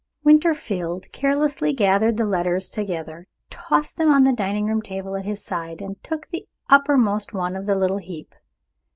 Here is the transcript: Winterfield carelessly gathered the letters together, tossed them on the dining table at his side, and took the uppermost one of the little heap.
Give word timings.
Winterfield 0.23 1.11
carelessly 1.11 1.73
gathered 1.73 2.17
the 2.17 2.25
letters 2.25 2.67
together, 2.69 3.27
tossed 3.51 3.97
them 3.97 4.09
on 4.09 4.23
the 4.23 4.33
dining 4.33 4.81
table 4.81 5.15
at 5.15 5.25
his 5.25 5.45
side, 5.45 5.79
and 5.79 6.03
took 6.03 6.27
the 6.31 6.47
uppermost 6.71 7.33
one 7.33 7.55
of 7.55 7.67
the 7.67 7.75
little 7.75 7.99
heap. 7.99 8.33